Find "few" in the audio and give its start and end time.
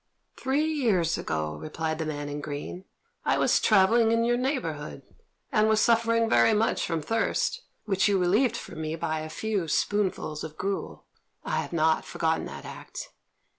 9.29-9.67